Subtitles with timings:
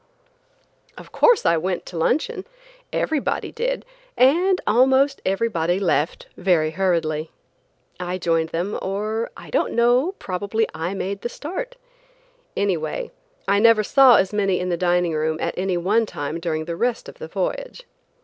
[0.97, 2.47] Of course I went to luncheon.
[2.91, 3.85] Everybody did,
[4.17, 7.29] and almost everybody left very hurriedly.
[7.99, 11.75] I joined them, or, I don't know, probably I made the start.
[12.57, 13.11] Anyway
[13.47, 16.75] I never saw as many in the dining room at any one time during the
[16.75, 17.83] rest of the voyage.